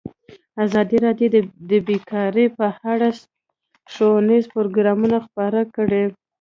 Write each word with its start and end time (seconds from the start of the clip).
ازادي 0.65 0.97
راډیو 1.05 1.29
د 1.69 1.71
بیکاري 1.87 2.45
په 2.57 2.67
اړه 2.91 3.07
ښوونیز 3.93 4.45
پروګرامونه 4.55 5.17
خپاره 5.25 5.59
کړي. 5.75 6.03